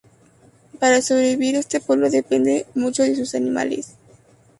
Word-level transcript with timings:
Para 0.79 1.03
sobrevivir 1.03 1.53
este 1.55 1.79
pueblo 1.79 2.09
depende 2.09 2.65
mucho 2.73 3.03
de 3.03 3.15
sus 3.15 3.35
animales. 3.35 3.97